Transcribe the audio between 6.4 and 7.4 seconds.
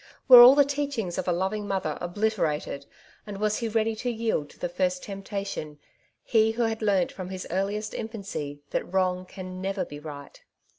who had learnt from